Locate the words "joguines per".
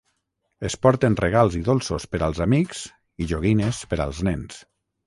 3.35-4.05